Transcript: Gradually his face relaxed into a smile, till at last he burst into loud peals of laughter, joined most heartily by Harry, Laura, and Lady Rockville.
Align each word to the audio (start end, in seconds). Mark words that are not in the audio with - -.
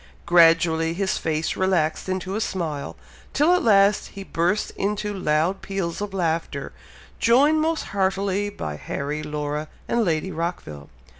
Gradually 0.25 0.95
his 0.95 1.19
face 1.19 1.55
relaxed 1.55 2.09
into 2.09 2.33
a 2.35 2.41
smile, 2.41 2.95
till 3.33 3.53
at 3.53 3.61
last 3.61 4.07
he 4.07 4.23
burst 4.23 4.71
into 4.71 5.13
loud 5.13 5.61
peals 5.61 6.01
of 6.01 6.11
laughter, 6.11 6.73
joined 7.19 7.61
most 7.61 7.83
heartily 7.93 8.49
by 8.49 8.77
Harry, 8.77 9.21
Laura, 9.21 9.67
and 9.87 10.03
Lady 10.03 10.31
Rockville. 10.31 10.89